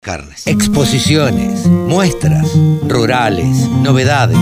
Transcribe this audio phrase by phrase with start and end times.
[0.00, 0.46] carnes.
[0.46, 2.48] Exposiciones, muestras,
[2.88, 4.38] rurales, novedades.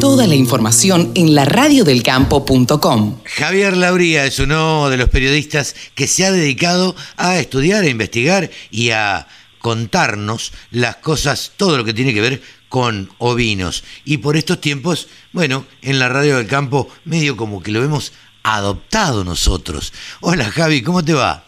[0.00, 3.18] Toda la información en la radiodelcampo.com.
[3.24, 8.50] Javier Lauría es uno de los periodistas que se ha dedicado a estudiar, a investigar
[8.70, 9.28] y a
[9.58, 13.84] contarnos las cosas, todo lo que tiene que ver con ovinos.
[14.06, 18.14] Y por estos tiempos, bueno, en la radio del campo, medio como que lo hemos
[18.42, 19.92] adoptado nosotros.
[20.20, 21.44] Hola Javi, ¿cómo te va?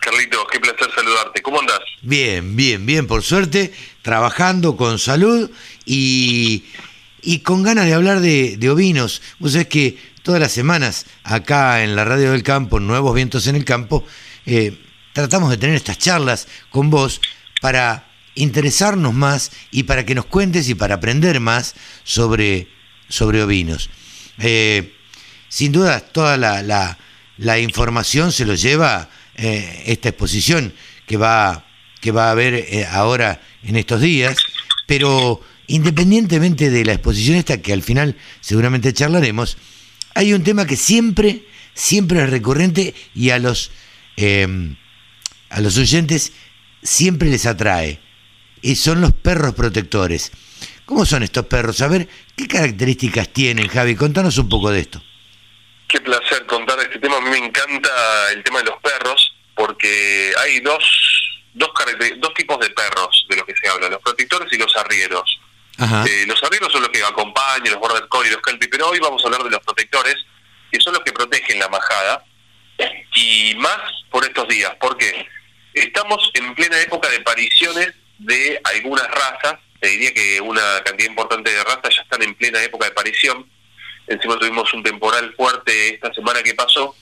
[0.00, 1.42] Carlitos, qué placer saludarte.
[1.42, 1.80] ¿Cómo andás?
[2.02, 3.72] Bien, bien, bien, por suerte,
[4.02, 5.50] trabajando con salud
[5.84, 6.64] y,
[7.22, 9.22] y con ganas de hablar de, ovinos.
[9.38, 13.56] Vos sabés que todas las semanas acá en la Radio del Campo, Nuevos Vientos en
[13.56, 14.04] el Campo,
[14.46, 14.78] eh,
[15.12, 17.20] tratamos de tener estas charlas con vos
[17.60, 21.74] para interesarnos más y para que nos cuentes y para aprender más
[22.04, 22.68] sobre,
[23.08, 23.90] sobre ovinos.
[24.38, 24.94] Eh,
[25.48, 26.96] sin duda, toda la, la,
[27.36, 29.10] la información se lo lleva
[29.42, 30.72] eh, esta exposición
[31.10, 31.64] que va,
[32.00, 34.36] que va a haber eh, ahora en estos días,
[34.86, 39.58] pero independientemente de la exposición esta, que al final seguramente charlaremos,
[40.14, 43.72] hay un tema que siempre, siempre es recurrente y a los,
[44.18, 44.46] eh,
[45.48, 46.32] a los oyentes
[46.80, 47.98] siempre les atrae,
[48.62, 50.30] y son los perros protectores.
[50.84, 51.80] ¿Cómo son estos perros?
[51.80, 53.96] A ver, ¿qué características tienen, Javi?
[53.96, 55.02] Contanos un poco de esto.
[55.88, 57.16] Qué placer contar este tema.
[57.16, 57.90] A mí me encanta
[58.32, 59.29] el tema de los perros
[59.60, 60.82] porque hay dos,
[61.52, 61.68] dos,
[62.16, 65.38] dos tipos de perros de los que se habla, los protectores y los arrieros.
[65.78, 69.22] Eh, los arrieros son los que acompañan, los border collie, los kelpie, pero hoy vamos
[69.22, 70.16] a hablar de los protectores,
[70.72, 72.24] que son los que protegen la majada,
[73.14, 73.78] y más
[74.10, 75.28] por estos días, porque
[75.74, 81.50] estamos en plena época de apariciones de algunas razas, te diría que una cantidad importante
[81.50, 83.46] de razas ya están en plena época de aparición,
[84.06, 86.96] Encima tuvimos un temporal fuerte esta semana que pasó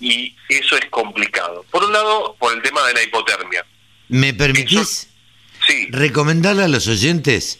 [0.00, 1.64] y eso es complicado.
[1.70, 3.64] Por un lado, por el tema de la hipotermia.
[4.08, 5.08] ¿Me permitís
[5.66, 5.88] sí.
[5.90, 7.58] recomendarle a los oyentes,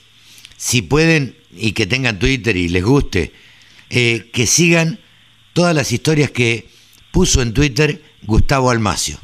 [0.56, 3.32] si pueden y que tengan Twitter y les guste,
[3.90, 5.00] eh, que sigan
[5.52, 6.68] todas las historias que
[7.10, 9.18] puso en Twitter Gustavo Almacio?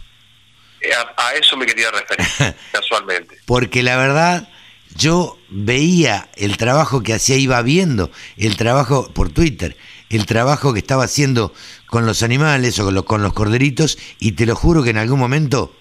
[0.81, 3.39] Eh, a, a eso me quería referir, casualmente.
[3.47, 4.49] Porque la verdad
[4.97, 9.77] yo veía el trabajo que hacía, iba viendo el trabajo por Twitter,
[10.17, 11.53] el trabajo que estaba haciendo
[11.87, 14.99] con los animales o con los, con los corderitos, y te lo juro que en
[14.99, 15.75] algún momento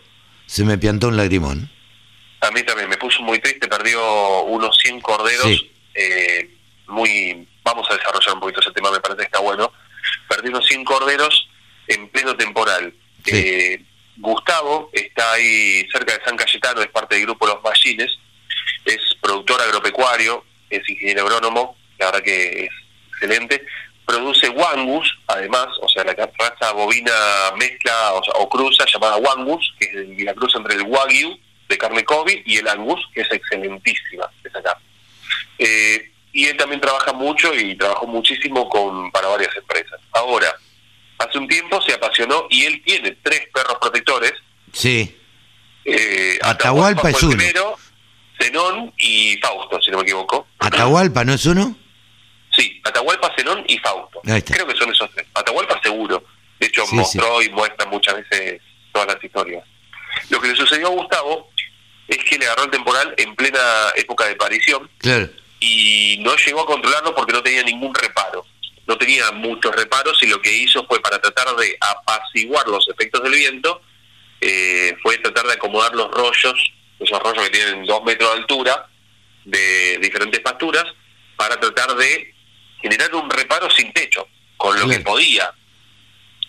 [0.45, 1.69] se me piantó un lagrimón.
[2.41, 6.49] A mí también me puso muy triste, perdió unos 100 corderos, eh,
[6.87, 9.71] muy, vamos a desarrollar un poquito ese tema, me parece que está bueno,
[10.27, 11.47] perdió unos 100 corderos
[11.87, 12.93] en pleno temporal.
[13.25, 13.83] Eh,
[14.17, 18.17] Gustavo está ahí cerca de San Cayetano, es parte del grupo Los Ballines,
[18.85, 22.71] es productor agropecuario, es ingeniero agrónomo, la verdad que es
[23.09, 23.65] excelente.
[24.11, 27.13] Produce Wangus, además, o sea, la raza bovina
[27.57, 31.39] mezcla o, cruza llamada Wangus, que es la cruza entre el Wagyu
[31.69, 34.83] de carne Kobe y el Angus, que es excelentísima esa carne.
[35.57, 40.01] Eh, y él también trabaja mucho y trabajó muchísimo con para varias empresas.
[40.11, 40.53] Ahora,
[41.17, 44.33] hace un tiempo se apasionó y él tiene tres perros protectores.
[44.73, 45.17] Sí.
[45.85, 47.37] Eh, Atahualpa, es uno.
[47.37, 47.77] Primero,
[48.37, 50.47] Zenón y Fausto, si no me equivoco.
[50.59, 51.77] ¿Atahualpa no es uno?
[52.61, 54.21] Sí, Atahualpa, Zenón y Fausto.
[54.21, 55.25] Creo que son esos tres.
[55.33, 56.23] Atahualpa seguro.
[56.59, 58.61] De hecho, mostró y muestra muchas veces
[58.91, 59.65] todas las historias.
[60.29, 61.49] Lo que le sucedió a Gustavo
[62.07, 63.59] es que le agarró el temporal en plena
[63.95, 65.29] época de aparición claro.
[65.59, 68.45] y no llegó a controlarlo porque no tenía ningún reparo.
[68.85, 73.23] No tenía muchos reparos y lo que hizo fue para tratar de apaciguar los efectos
[73.23, 73.81] del viento,
[74.39, 76.71] eh, fue tratar de acomodar los rollos
[77.03, 78.87] esos rollos que tienen dos metros de altura,
[79.45, 80.85] de diferentes pasturas,
[81.35, 82.33] para tratar de
[82.81, 84.27] generar un reparo sin techo,
[84.57, 85.51] con lo que podía.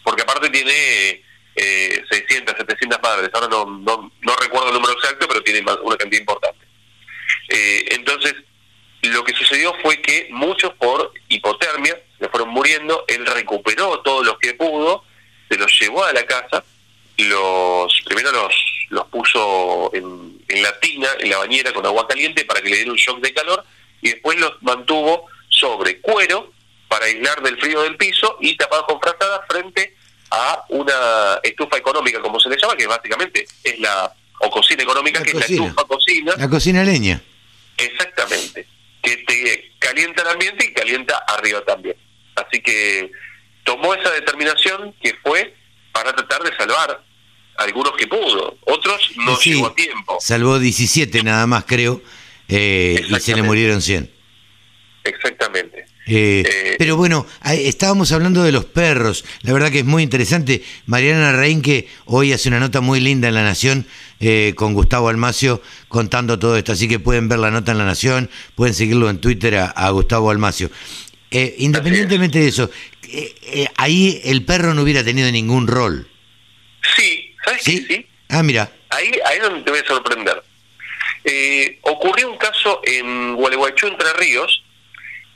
[0.02, 1.22] Porque aparte tiene
[1.54, 5.96] eh, 600, 700 madres, ahora no, no, no, recuerdo el número exacto, pero tiene una
[5.96, 6.66] cantidad importante.
[7.48, 8.34] Eh, entonces,
[9.02, 14.38] lo que sucedió fue que muchos por hipotermia le fueron muriendo, él recuperó todos los
[14.38, 15.04] que pudo,
[15.48, 16.64] se los llevó a la casa,
[17.18, 18.54] los primero los,
[18.88, 22.76] los puso en, en la tina, en la bañera con agua caliente para que le
[22.76, 23.64] diera un shock de calor
[24.00, 26.52] y después los mantuvo sobre cuero
[26.88, 29.94] para aislar del frío del piso y tapados con frazadas frente
[30.30, 35.22] a una estufa económica, como se le llama, que básicamente es la, o cocina económica,
[35.22, 36.34] que es la estufa cocina.
[36.36, 37.22] La cocina leña.
[37.76, 38.66] Exactamente,
[39.02, 41.96] que te calienta el ambiente y calienta arriba también.
[42.34, 43.10] Así que
[43.64, 45.54] tomó esa determinación que fue
[45.92, 47.02] para tratar de salvar
[47.56, 50.18] algunos que pudo, otros no llegó a tiempo.
[50.20, 52.02] Salvó 17 nada más, creo,
[52.48, 54.11] eh, y se le murieron 100.
[55.04, 55.86] Exactamente.
[56.06, 59.24] Eh, Eh, pero bueno, estábamos hablando de los perros.
[59.42, 60.62] La verdad que es muy interesante.
[60.86, 63.86] Mariana Reinque hoy hace una nota muy linda en La Nación
[64.20, 66.72] eh, con Gustavo Almacio contando todo esto.
[66.72, 69.90] Así que pueden ver la nota en La Nación, pueden seguirlo en Twitter a, a
[69.90, 70.70] Gustavo Almacio.
[71.30, 72.70] Eh, independientemente de eso,
[73.76, 76.08] ahí el perro no hubiera tenido ningún rol.
[76.96, 77.86] Sí, ¿sabes ¿Sí?
[77.88, 78.06] Sí.
[78.28, 78.70] Ah, mira.
[78.90, 80.42] Ahí, ahí es donde te voy a sorprender.
[81.24, 84.61] Eh, ocurrió un caso en Gualeguaychú, Entre Ríos,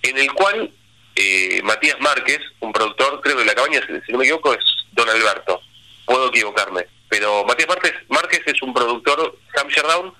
[0.02, 0.70] en el cual
[1.14, 5.08] eh, Matías Márquez, un productor, creo de la cabaña, si, no me equivoco, es Don
[5.08, 5.60] Alberto.
[6.04, 6.86] Puedo equivocarme.
[7.08, 10.12] Pero Matías Márquez, Márquez es un productor Hampshire Down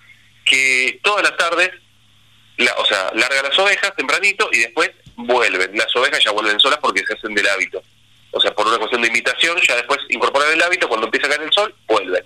[0.44, 1.70] que todas las tardes,
[2.56, 5.76] la- o sea, larga las ovejas tempranito y después vuelven.
[5.76, 7.82] Las ovejas ya vuelven solas porque se hacen del hábito.
[8.30, 11.30] O sea, por una cuestión de imitación, ya después incorporan el hábito, cuando empieza a
[11.30, 12.24] caer el sol, vuelven.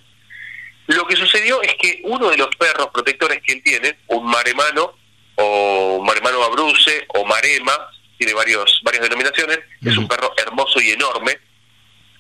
[0.89, 4.99] Lo que sucedió es que uno de los perros protectores que él tiene, un maremano,
[5.43, 7.73] o maremano abruse, o marema,
[8.19, 11.39] tiene varios, varias denominaciones, es un perro hermoso y enorme,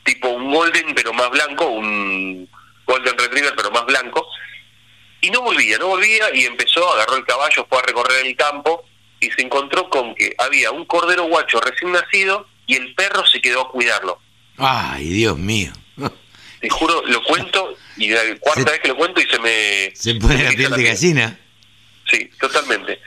[0.04, 2.48] tipo un golden pero más blanco, un
[2.86, 4.26] golden retriever pero más blanco,
[5.20, 8.84] y no volvía, no volvía, y empezó, agarró el caballo, fue a recorrer el campo,
[9.20, 13.40] y se encontró con que había un cordero guacho recién nacido, y el perro se
[13.40, 14.18] quedó a cuidarlo.
[14.56, 15.72] Ay, Dios mío.
[16.60, 19.90] Te juro, lo cuento y la cuarta Se- vez que lo cuento y se me...
[19.94, 21.38] Se pone la piel de gallina.
[22.10, 23.00] Sí, totalmente.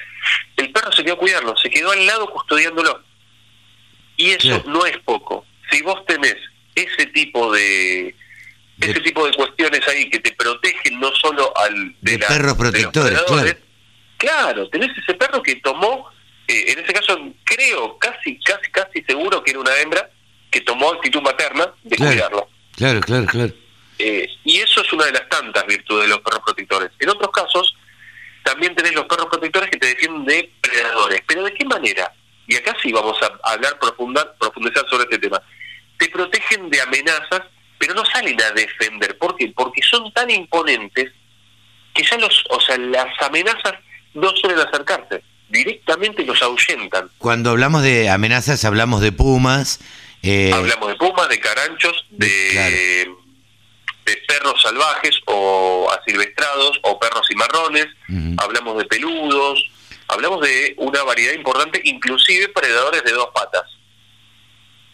[0.57, 3.03] El perro se quedó a cuidarlo, se quedó al lado custodiándolo.
[4.15, 5.45] Y eso no es poco.
[5.71, 6.35] Si vos tenés
[6.75, 8.15] ese tipo de
[8.77, 12.55] De- ese tipo de cuestiones ahí que te protegen no solo al De la- perros
[12.55, 13.19] protectores,
[14.17, 16.09] claro, tenés ese perro que tomó,
[16.47, 20.09] eh, en ese caso creo, casi, casi, casi seguro que era una hembra
[20.49, 22.11] que tomó actitud materna de Claro.
[22.13, 22.49] cuidarlo.
[22.75, 23.53] Claro, claro, claro.
[23.99, 26.91] Eh, y eso es una de las tantas virtudes de los perros protectores.
[26.99, 27.75] En otros casos,
[28.43, 31.21] también tenés los perros protectores que te defienden de predadores.
[31.27, 32.13] ¿Pero de qué manera?
[32.47, 35.41] Y acá sí vamos a hablar, profundar, profundizar sobre este tema.
[35.97, 37.41] Te protegen de amenazas,
[37.77, 39.17] pero no salen a defender.
[39.17, 39.51] ¿Por qué?
[39.55, 41.11] Porque son tan imponentes
[41.93, 43.73] que ya los, o sea, las amenazas
[44.13, 45.23] no suelen acercarse.
[45.49, 47.09] Directamente los ahuyentan.
[47.19, 49.79] Cuando hablamos de amenazas, hablamos de pumas.
[50.23, 52.49] eh, Hablamos de pumas, de caranchos, de,
[53.05, 53.22] Claro.
[54.63, 58.35] Salvajes o asilvestrados o perros cimarrones, Ujú.
[58.37, 59.69] hablamos de peludos,
[60.07, 63.63] hablamos de una variedad importante, inclusive predadores de dos patas.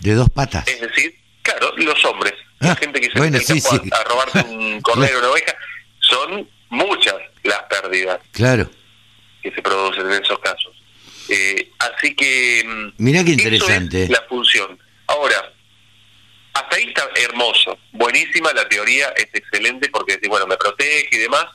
[0.01, 0.67] de dos patas.
[0.67, 3.79] Es decir, claro, los hombres, la Ah, gente que se bueno, sí, sí.
[3.91, 5.53] a, a robarse un cordero o una oveja,
[5.99, 8.69] son muchas las pérdidas Claro.
[9.41, 10.75] que se producen en esos casos.
[11.29, 12.63] Eh, así que...
[12.65, 14.03] mm, Mirá qué eso interesante.
[14.05, 14.79] es la función.
[15.07, 15.51] Ahora,
[16.59, 21.45] hasta ahí está hermoso, buenísima la teoría, es excelente porque bueno, me protege y demás.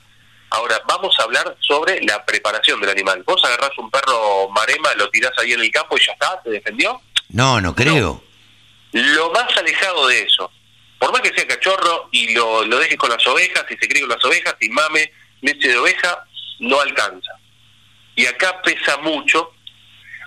[0.49, 3.23] Ahora, vamos a hablar sobre la preparación del animal.
[3.25, 6.49] Vos agarrás un perro marema, lo tirás ahí en el campo y ya está, ¿se
[6.49, 7.01] defendió?
[7.29, 8.23] No, no creo.
[8.91, 10.51] Lo más alejado de eso,
[10.99, 14.01] por más que sea cachorro y lo, lo dejes con las ovejas, y se críe
[14.01, 15.11] con las ovejas y mame
[15.41, 16.25] leche de oveja,
[16.59, 17.31] no alcanza.
[18.15, 19.51] Y acá pesa mucho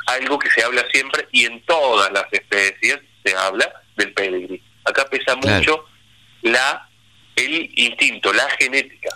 [0.06, 4.62] algo que se habla siempre y en todas las especies se habla del pedigrí.
[4.88, 5.58] Acá pesa Claro.
[5.58, 5.84] mucho
[6.42, 6.88] la
[7.36, 9.10] el instinto, la genética.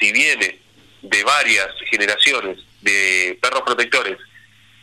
[0.00, 0.58] Si viene
[1.02, 4.16] de varias generaciones de perros protectores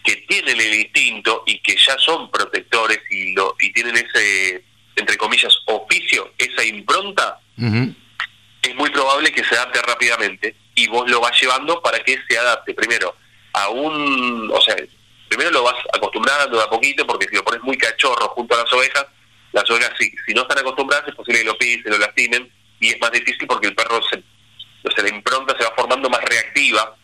[0.04, 4.64] que tienen el instinto y que ya son protectores y lo y tienen ese
[4.96, 7.40] entre comillas oficio, esa impronta,
[8.62, 12.38] es muy probable que se adapte rápidamente y vos lo vas llevando para que se
[12.38, 13.16] adapte primero
[13.54, 14.76] a un, o sea,
[15.28, 18.64] primero lo vas acostumbrando de a poquito porque si lo pones muy cachorro junto a
[18.64, 19.06] las ovejas,
[19.54, 22.90] las ovejas si, si no están acostumbradas es posible que lo pisen, lo lastimen y
[22.90, 24.18] es más difícil porque el perro se,
[24.84, 26.96] o sea, la impronta se va formando más reactiva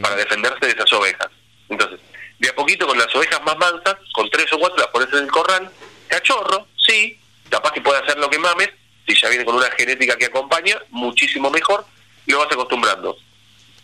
[0.00, 1.28] para defenderse de esas ovejas.
[1.68, 1.98] Entonces,
[2.38, 5.24] de a poquito con las ovejas más mansas, con tres o cuatro las pones en
[5.24, 5.70] el corral,
[6.08, 7.18] cachorro, sí,
[7.48, 8.70] capaz que puede hacer lo que mames,
[9.06, 11.86] si ya viene con una genética que acompaña, muchísimo mejor,
[12.26, 13.16] y lo vas acostumbrando.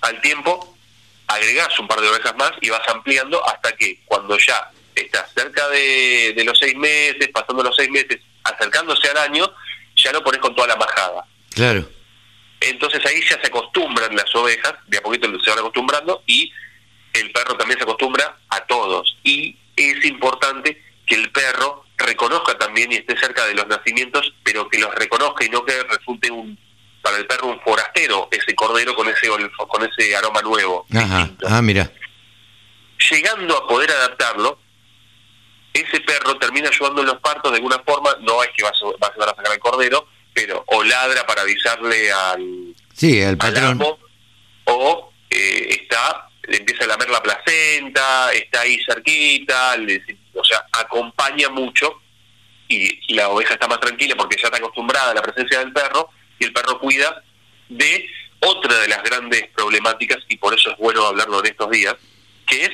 [0.01, 0.77] Al tiempo,
[1.27, 5.69] agregás un par de ovejas más y vas ampliando hasta que cuando ya estás cerca
[5.69, 9.53] de, de los seis meses, pasando los seis meses, acercándose al año,
[9.97, 11.25] ya lo pones con toda la majada.
[11.55, 11.89] Claro.
[12.61, 16.53] Entonces ahí ya se acostumbran las ovejas, de a poquito se van acostumbrando y
[17.13, 19.17] el perro también se acostumbra a todos.
[19.23, 24.69] Y es importante que el perro reconozca también y esté cerca de los nacimientos, pero
[24.69, 26.59] que los reconozca y no que resulte un
[27.03, 30.87] para el perro un forastero ese cordero con ese con ese aroma nuevo.
[30.95, 31.19] Ajá.
[31.19, 31.47] distinto.
[31.49, 31.91] Ah, mira.
[33.11, 34.61] Llegando a poder adaptarlo,
[35.73, 38.85] ese perro termina ayudando en los partos de alguna forma, no es que va a,
[39.03, 43.65] va a sacar al cordero, pero o ladra para avisarle al, Sí, el al patrón.
[43.73, 43.99] amo,
[44.65, 50.03] o eh, está, le empieza a lamer la placenta, está ahí cerquita, le-
[50.45, 52.01] sea, acompaña mucho
[52.69, 56.11] y la oveja está más tranquila porque ya está acostumbrada a la presencia del perro
[56.39, 57.23] y el perro cuida
[57.69, 58.09] de
[58.41, 61.95] otra de las grandes problemáticas y por eso es bueno hablarlo en estos días,
[62.47, 62.71] que es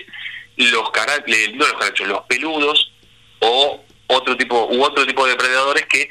[0.57, 2.93] los carachos, no los carachos, los peludos
[3.41, 6.11] o otro tipo u otro tipo de depredadores que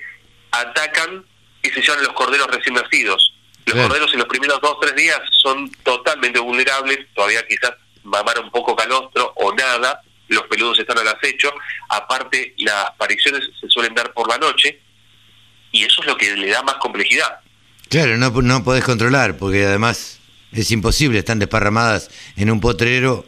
[0.52, 1.26] atacan
[1.62, 3.34] y se llaman los corderos recién nacidos.
[3.66, 7.72] Los corderos en los primeros dos o tres días son totalmente vulnerables, todavía quizás
[8.04, 11.52] mamar un poco calostro o nada, los peludos están al acecho,
[11.90, 14.82] aparte las apariciones se suelen dar por la noche
[15.72, 17.40] y eso es lo que le da más complejidad.
[17.90, 20.20] Claro, no, no podés controlar porque además
[20.52, 23.26] es imposible, están desparramadas en un potrero.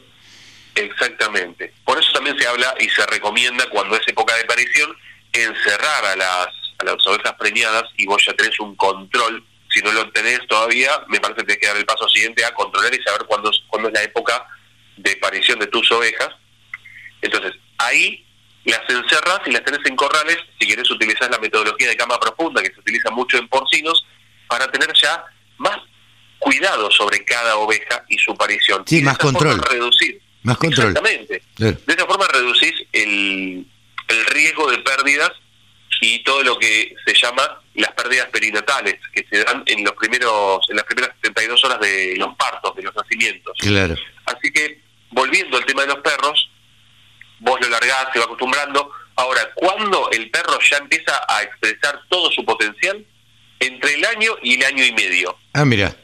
[0.76, 1.74] Exactamente.
[1.86, 4.96] Por eso también se habla y se recomienda cuando es época de aparición
[5.32, 6.48] encerrar a las,
[6.80, 9.44] a las ovejas preñadas y vos ya tenés un control.
[9.70, 12.54] Si no lo tenés todavía, me parece que tenés que dar el paso siguiente a
[12.54, 14.46] controlar y saber cuándo, cuándo es la época
[14.98, 16.30] de aparición de tus ovejas.
[17.22, 18.26] Entonces, ahí
[18.66, 22.62] las encerras y las tenés en corrales, si querés utilizar la metodología de cama profunda
[22.62, 24.06] que se utiliza mucho en porcinos,
[24.48, 25.24] para tener ya
[25.58, 25.78] más
[26.40, 28.84] cuidado sobre cada oveja y su aparición.
[28.86, 29.60] Sí, más control.
[29.60, 30.22] Reducir.
[30.46, 30.90] Más control.
[30.90, 31.42] Exactamente.
[31.58, 33.66] De esa forma reducís el,
[34.08, 35.32] el riesgo de pérdidas
[36.02, 40.70] y todo lo que se llama las pérdidas perinatales que se dan en los primeros
[40.70, 43.58] en las primeras 72 horas de los partos, de los nacimientos.
[43.60, 43.96] Claro.
[44.26, 46.50] Así que volviendo al tema de los perros,
[47.40, 48.92] vos lo largás, se va acostumbrando.
[49.16, 53.04] Ahora, cuando el perro ya empieza a expresar todo su potencial,
[53.60, 55.38] entre el año y el año y medio.
[55.54, 55.96] Ah, mira.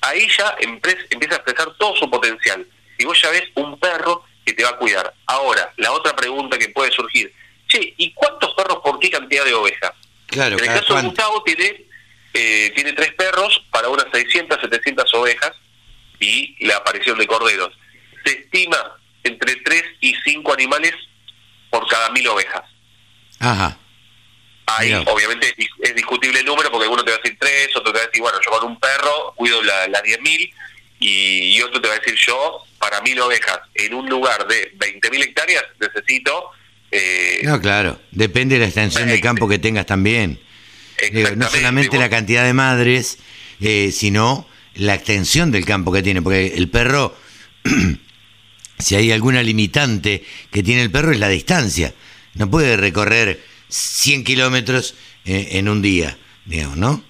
[0.00, 2.66] Ahí ya empieza a expresar todo su potencial.
[2.98, 5.14] Y vos ya ves un perro que te va a cuidar.
[5.26, 7.32] Ahora, la otra pregunta que puede surgir,
[7.68, 9.92] che, ¿y cuántos perros por qué cantidad de ovejas?
[10.26, 11.86] Claro, en el caso de Gustavo tiene,
[12.34, 15.52] eh, tiene tres perros para unas 600, 700 ovejas
[16.20, 17.72] y la aparición de corderos.
[18.24, 20.94] Se estima entre 3 y 5 animales
[21.70, 22.64] por cada mil ovejas.
[23.38, 23.78] Ajá.
[24.66, 27.98] Ahí obviamente es discutible el número porque uno te va a decir tres, otro te
[27.98, 30.52] va a decir, bueno, yo con un perro cuido las la 10.000
[31.00, 34.72] y, y otro te va a decir yo, para mil ovejas, en un lugar de
[34.78, 36.50] 20.000 hectáreas necesito...
[36.90, 40.40] Eh, no, claro, depende de la extensión de campo que tengas también.
[41.36, 43.18] no solamente la cantidad de madres,
[43.60, 47.14] eh, sino la extensión del campo que tiene, porque el perro,
[48.78, 51.92] si hay alguna limitante que tiene el perro es la distancia.
[52.34, 57.04] No puede recorrer 100 kilómetros eh, en un día, digamos, ¿no?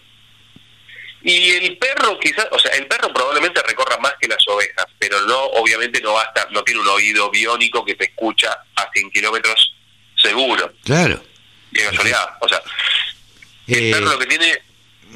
[1.22, 5.20] Y el perro quizás, o sea, el perro probablemente recorra más que las ovejas, pero
[5.22, 8.88] no, obviamente no va a estar, no tiene un oído biónico que te escucha a
[8.92, 9.74] 100 kilómetros
[10.16, 10.72] seguro.
[10.84, 11.22] Claro.
[11.70, 12.62] De casualidad, o sea,
[13.66, 14.58] el eh, perro lo que tiene...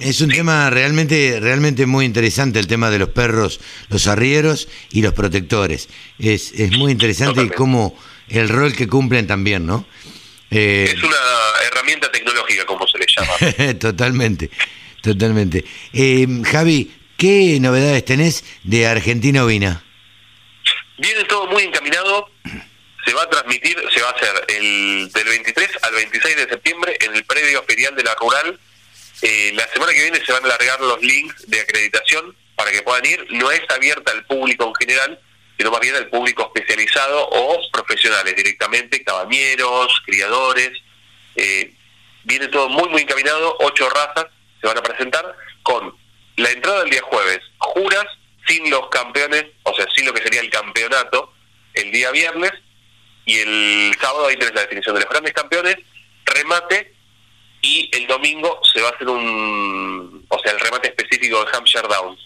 [0.01, 5.03] Es un tema realmente, realmente muy interesante el tema de los perros, los arrieros y
[5.03, 5.89] los protectores.
[6.19, 7.97] Es, es muy interesante y cómo
[8.29, 9.87] el rol que cumplen también, ¿no?
[10.51, 11.17] Eh, es una
[11.67, 13.75] herramienta tecnológica, como se le llama.
[13.79, 14.51] totalmente,
[15.03, 15.65] totalmente.
[15.93, 19.85] Eh, Javi, ¿qué novedades tenés de Argentina Ovina?
[20.99, 22.31] Viene todo muy encaminado.
[23.05, 26.97] Se va a transmitir, se va a hacer el del 23 al 26 de septiembre
[27.01, 28.59] en el predio ferial de la Rural.
[29.23, 32.83] Eh, la semana que viene se van a alargar los links de acreditación para que
[32.83, 33.27] puedan ir.
[33.31, 35.21] No es abierta al público en general,
[35.57, 40.71] sino más bien al público especializado o profesionales directamente, cabañeros, criadores.
[41.35, 41.75] Eh,
[42.23, 44.27] viene todo muy, muy encaminado, ocho razas
[44.63, 45.95] se van a presentar con
[46.37, 48.07] la entrada del día jueves, juras
[48.47, 51.33] sin los campeones, o sea, sin lo que sería el campeonato,
[51.75, 52.53] el día viernes,
[53.25, 55.77] y el sábado ahí tenés la definición de los grandes campeones,
[56.25, 56.95] remate,
[57.61, 61.87] y el domingo se va a hacer un, o sea, el remate específico de Hampshire
[61.89, 62.21] Downs.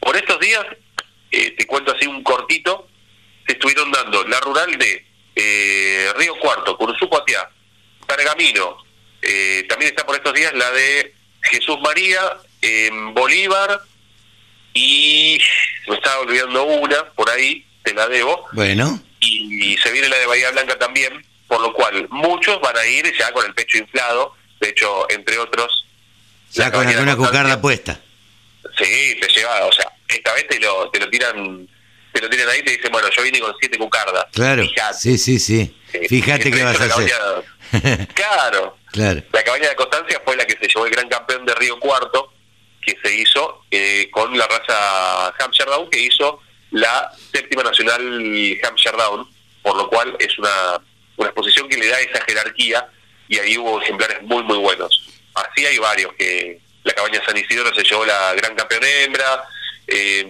[0.00, 0.64] Por estos días
[1.30, 2.88] eh, te cuento así un cortito,
[3.46, 7.48] se estuvieron dando la rural de eh, Río Cuarto, Curuzú Cuatiá,
[8.06, 8.84] Pergamino,
[9.22, 11.13] eh, también está por estos días la de
[11.44, 12.20] Jesús María,
[12.60, 13.80] en Bolívar,
[14.72, 15.40] y
[15.88, 18.46] me estaba olvidando una, por ahí, te la debo.
[18.52, 19.00] Bueno.
[19.20, 23.12] Y, se viene la de Bahía Blanca también, por lo cual muchos van a ir
[23.18, 25.86] ya con el pecho inflado, de hecho, entre otros...
[26.52, 28.00] Ya con alguna cucarda puesta.
[28.78, 31.68] Sí, te lleva, o sea, esta vez te lo, te lo tiran
[32.14, 34.26] te lo tiran ahí y te dicen, bueno, yo vine con siete cucardas.
[34.32, 34.62] Claro,
[34.96, 35.74] sí, sí, sí.
[36.08, 37.12] Fíjate qué vas a hacer.
[38.14, 38.76] claro.
[39.32, 42.32] La cabaña de Constancia fue la que se llevó el gran campeón de Río Cuarto,
[42.80, 48.00] que se hizo eh, con la raza Hampshire Down, que hizo la séptima nacional
[48.62, 49.28] Hampshire Down,
[49.62, 50.80] por lo cual es una,
[51.16, 52.86] una exposición que le da esa jerarquía
[53.28, 55.02] y ahí hubo ejemplares muy, muy buenos.
[55.34, 59.44] Así hay varios que la cabaña San Isidro se llevó la gran campeón hembra,
[59.86, 60.26] eh,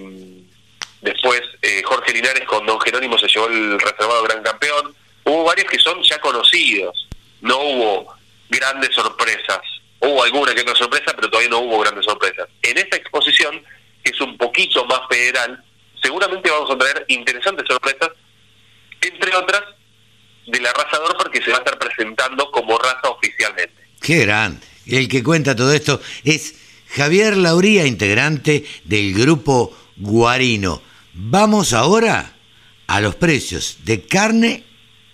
[1.00, 4.94] después eh, Jorge Linares con Don Jerónimo se llevó el reservado gran campeón.
[5.25, 7.09] Hubo varios que son ya conocidos.
[7.40, 8.14] No hubo
[8.49, 9.61] grandes sorpresas.
[10.01, 12.49] Hubo alguna que otra sorpresa, pero todavía no hubo grandes sorpresas.
[12.63, 13.63] En esta exposición,
[14.03, 15.63] que es un poquito más federal,
[16.03, 18.11] seguramente vamos a traer interesantes sorpresas,
[19.01, 19.63] entre otras
[20.47, 23.75] de la raza Dorper que se va a estar presentando como raza oficialmente.
[24.01, 24.67] Qué grande.
[24.87, 26.57] El que cuenta todo esto es
[26.91, 30.83] Javier Lauría, integrante del grupo Guarino.
[31.15, 32.35] Vamos ahora
[32.87, 34.65] a los precios de carne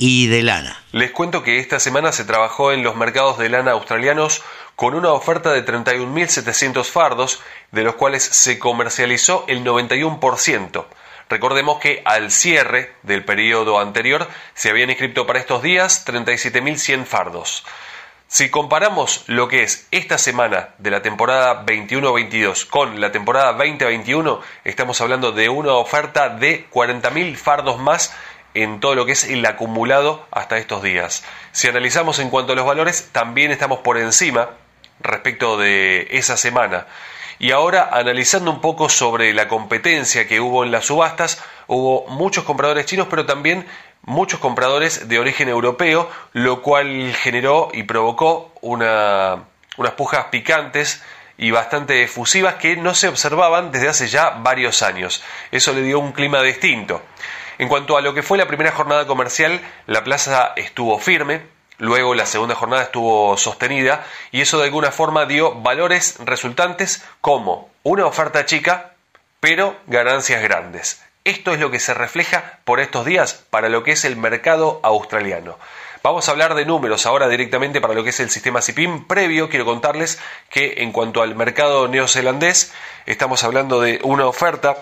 [0.02, 0.82] y de lana.
[0.92, 4.42] Les cuento que esta semana se trabajó en los mercados de lana australianos
[4.74, 10.86] con una oferta de 31.700 fardos, de los cuales se comercializó el 91%.
[11.28, 17.66] Recordemos que al cierre del periodo anterior se habían inscrito para estos días 37.100 fardos.
[18.26, 24.40] Si comparamos lo que es esta semana de la temporada 21-22 con la temporada 2021,
[24.64, 28.14] estamos hablando de una oferta de 40.000 fardos más
[28.54, 31.24] en todo lo que es el acumulado hasta estos días.
[31.52, 34.50] Si analizamos en cuanto a los valores, también estamos por encima
[35.00, 36.86] respecto de esa semana.
[37.38, 42.44] Y ahora, analizando un poco sobre la competencia que hubo en las subastas, hubo muchos
[42.44, 43.66] compradores chinos, pero también
[44.02, 49.44] muchos compradores de origen europeo, lo cual generó y provocó una,
[49.78, 51.02] unas pujas picantes
[51.38, 55.22] y bastante efusivas que no se observaban desde hace ya varios años.
[55.50, 57.00] Eso le dio un clima distinto.
[57.60, 61.42] En cuanto a lo que fue la primera jornada comercial, la plaza estuvo firme,
[61.76, 64.02] luego la segunda jornada estuvo sostenida
[64.32, 68.92] y eso de alguna forma dio valores resultantes como una oferta chica,
[69.40, 71.04] pero ganancias grandes.
[71.24, 74.80] Esto es lo que se refleja por estos días para lo que es el mercado
[74.82, 75.58] australiano.
[76.02, 79.06] Vamos a hablar de números ahora directamente para lo que es el sistema CIPIM.
[79.06, 82.72] Previo, quiero contarles que en cuanto al mercado neozelandés,
[83.04, 84.78] estamos hablando de una oferta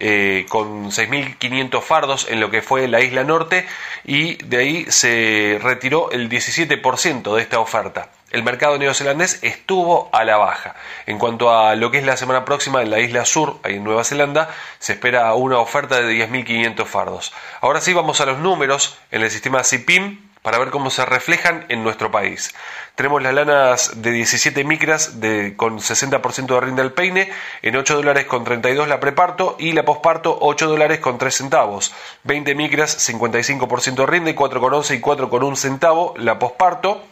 [0.00, 3.66] eh, con 6.500 fardos en lo que fue la isla norte
[4.04, 8.10] y de ahí se retiró el 17% de esta oferta.
[8.30, 10.74] El mercado neozelandés estuvo a la baja.
[11.06, 13.84] En cuanto a lo que es la semana próxima en la isla sur, ahí en
[13.84, 17.32] Nueva Zelanda, se espera una oferta de 10.500 fardos.
[17.62, 21.66] Ahora sí vamos a los números en el sistema CIPIM para ver cómo se reflejan
[21.68, 22.54] en nuestro país.
[22.94, 25.12] Tenemos las lanas de 17 micras
[25.58, 27.30] con 60% de rinde al peine,
[27.60, 31.92] en 8 dólares con 32 la preparto y la posparto 8 dólares con 3 centavos.
[32.24, 37.04] 20 micras 55% de rinde, 4,11 y 4,1 centavo la posparto.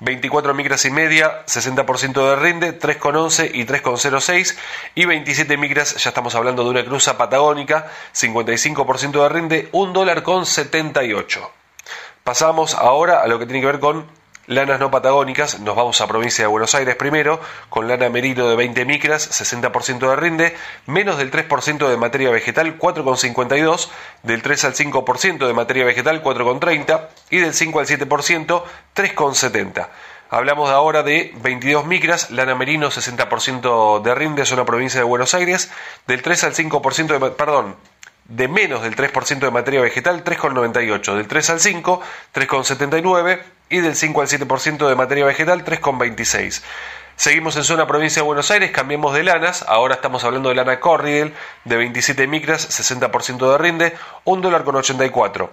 [0.00, 4.56] 24 micras y media, 60% de rinde, 3,11 y 3,06
[4.94, 10.22] y 27 micras, ya estamos hablando de una cruza patagónica, 55% de rinde, 1 dólar
[10.22, 11.61] con 78.
[12.24, 14.06] Pasamos ahora a lo que tiene que ver con
[14.46, 15.58] lanas no patagónicas.
[15.58, 20.08] Nos vamos a provincia de Buenos Aires primero, con lana merino de 20 micras, 60%
[20.08, 20.56] de rinde,
[20.86, 23.88] menos del 3% de materia vegetal, 4,52,
[24.22, 28.62] del 3 al 5% de materia vegetal, 4,30 y del 5 al 7%,
[28.94, 29.88] 3,70.
[30.30, 35.70] Hablamos ahora de 22 micras, lana merino 60% de rinde, zona provincia de Buenos Aires,
[36.06, 37.76] del 3 al 5% de, perdón,
[38.24, 42.00] de menos del 3% de materia vegetal, 3,98, del 3 al 5,
[42.34, 46.62] 3,79 y del 5 al 7% de materia vegetal, 3,26.
[47.16, 50.80] Seguimos en zona provincia de Buenos Aires, cambiemos de lanas, ahora estamos hablando de lana
[50.80, 55.52] Corriel de 27 micras, 60% de rinde, 1 dólar con 84.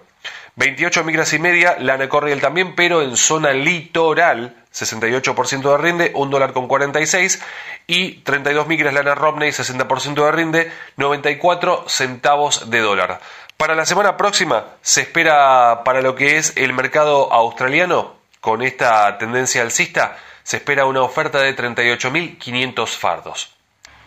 [0.56, 6.32] 28 micras y media, lana Corriel también, pero en zona litoral, 68% de rinde, 1
[6.32, 7.42] dólar con 46
[7.88, 13.20] y 32 micras lana Romney, 60% de rinde, 94 centavos de dólar.
[13.58, 19.18] Para la semana próxima se espera para lo que es el mercado australiano, con esta
[19.18, 23.59] tendencia alcista, se espera una oferta de 38.500 fardos.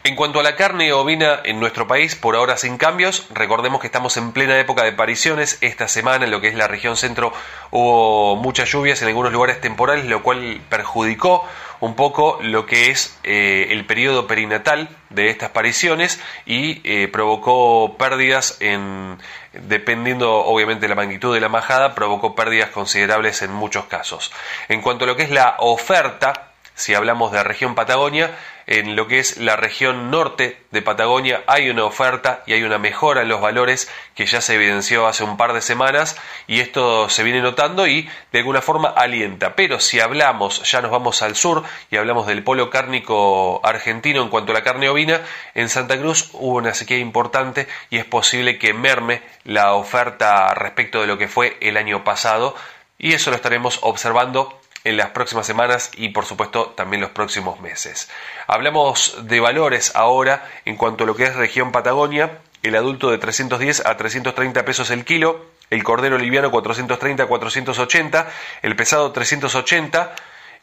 [0.05, 3.87] En cuanto a la carne ovina en nuestro país, por ahora sin cambios, recordemos que
[3.87, 5.59] estamos en plena época de apariciones.
[5.61, 7.33] Esta semana en lo que es la región centro
[7.71, 13.17] hubo muchas lluvias en algunos lugares temporales, lo cual perjudicó un poco lo que es
[13.23, 19.19] eh, el periodo perinatal de estas apariciones y eh, provocó pérdidas en,
[19.53, 24.33] dependiendo obviamente de la magnitud de la majada, provocó pérdidas considerables en muchos casos.
[24.69, 29.07] En cuanto a lo que es la oferta, si hablamos de región Patagonia, en lo
[29.07, 33.29] que es la región norte de Patagonia hay una oferta y hay una mejora en
[33.29, 37.41] los valores que ya se evidenció hace un par de semanas y esto se viene
[37.41, 39.55] notando y de alguna forma alienta.
[39.55, 44.29] Pero si hablamos, ya nos vamos al sur y hablamos del polo cárnico argentino en
[44.29, 45.21] cuanto a la carne ovina,
[45.55, 51.01] en Santa Cruz hubo una sequía importante y es posible que merme la oferta respecto
[51.01, 52.55] de lo que fue el año pasado
[52.99, 57.61] y eso lo estaremos observando en las próximas semanas y por supuesto también los próximos
[57.61, 58.11] meses.
[58.47, 63.19] Hablamos de valores ahora en cuanto a lo que es región Patagonia, el adulto de
[63.19, 68.31] 310 a 330 pesos el kilo, el cordero liviano 430 a 480,
[68.63, 70.15] el pesado 380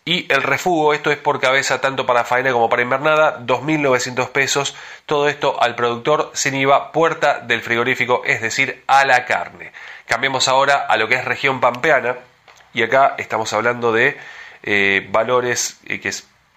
[0.06, 4.76] y el refugo, esto es por cabeza tanto para faena como para invernada, 2.900 pesos,
[5.06, 9.72] todo esto al productor sin IVA, puerta del frigorífico, es decir, a la carne.
[10.08, 12.16] Cambiamos ahora a lo que es región pampeana
[12.74, 14.18] y acá estamos hablando de
[14.64, 16.12] eh, valores eh, que,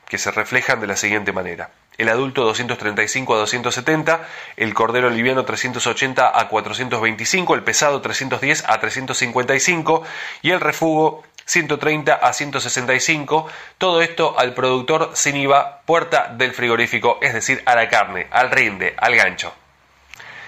[0.09, 5.45] que se reflejan de la siguiente manera el adulto 235 a 270, el cordero liviano
[5.45, 10.03] 380 a 425, el pesado 310 a 355
[10.43, 13.49] y el refugo 130 a 165,
[13.79, 18.51] todo esto al productor sin IVA, puerta del frigorífico, es decir, a la carne, al
[18.51, 19.53] rinde, al gancho.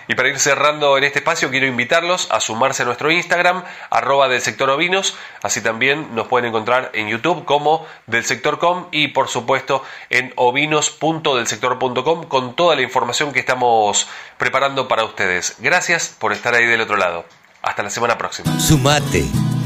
[0.08, 4.28] Y para ir cerrando en este espacio, quiero invitarlos a sumarse a nuestro Instagram, arroba
[4.28, 5.16] del sector ovinos.
[5.42, 12.24] Así también nos pueden encontrar en YouTube como del sector.com y por supuesto en ovinos.delsector.com
[12.24, 15.56] con toda la información que estamos preparando para ustedes.
[15.58, 17.24] Gracias por estar ahí del otro lado.
[17.62, 18.58] Hasta la semana próxima.
[18.60, 19.24] Sumate.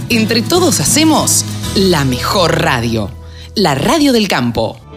[0.08, 3.10] Entre todos hacemos la mejor radio,
[3.54, 4.87] la radio del campo.